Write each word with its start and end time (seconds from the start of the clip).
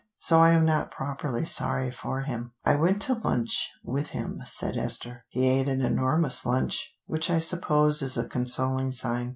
So 0.17 0.39
I 0.39 0.53
am 0.53 0.65
not 0.65 0.89
properly 0.89 1.45
sorry 1.45 1.91
for 1.91 2.21
him." 2.21 2.53
"I 2.65 2.73
went 2.73 3.03
to 3.03 3.13
lunch 3.13 3.69
with 3.83 4.09
him," 4.17 4.41
said 4.45 4.75
Esther. 4.75 5.25
"He 5.29 5.47
ate 5.47 5.67
an 5.67 5.81
enormous 5.83 6.43
lunch, 6.43 6.95
which 7.05 7.29
I 7.29 7.37
suppose 7.37 8.01
is 8.01 8.17
a 8.17 8.27
consoling 8.27 8.91
sign. 8.93 9.29